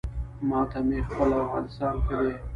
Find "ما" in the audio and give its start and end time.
0.49-0.59